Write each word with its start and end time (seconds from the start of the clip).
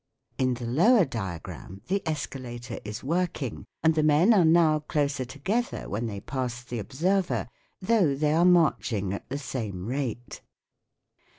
In 0.39 0.55
the 0.55 0.65
lower 0.65 1.05
diagram 1.05 1.83
the 1.87 2.01
escalator 2.07 2.79
is 2.83 3.03
working, 3.03 3.65
and 3.83 3.93
the 3.93 4.01
men 4.01 4.33
are 4.33 4.43
now 4.43 4.79
closer 4.79 5.25
together 5.25 5.87
when 5.87 6.07
they 6.07 6.19
pass 6.19 6.63
the 6.63 6.79
observer, 6.79 7.47
though 7.83 8.15
they 8.15 8.33
are 8.33 8.43
marching 8.43 9.13
at 9.13 9.29
the 9.29 9.37
same 9.37 9.85
rate. 9.85 10.41